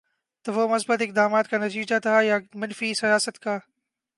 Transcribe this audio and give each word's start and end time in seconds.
تو 0.45 0.53
وہ 0.53 0.67
مثبت 0.67 1.01
اقدامات 1.01 1.49
کا 1.49 1.57
نتیجہ 1.57 1.99
تھا 1.99 2.21
یا 2.21 2.37
منفی 2.53 2.93
سیاست 2.93 3.39
کا؟ 3.39 3.57